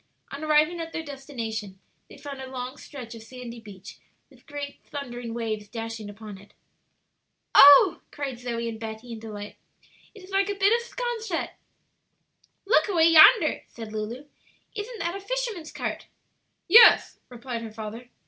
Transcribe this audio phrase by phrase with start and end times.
[0.31, 1.77] On arriving at their destination,
[2.09, 3.99] they found a long stretch of sandy beach,
[4.31, 6.55] with great thundering waves dashing upon it.
[7.53, 9.57] "Oh," cried Zoe and Betty, in delight,
[10.15, 11.51] "it is like a bit of 'Sconset!"
[12.65, 14.25] "Look away yonder," said Lulu;
[14.73, 16.07] "isn't that a fisherman's cart?"
[16.67, 18.09] "Yes," replied her father.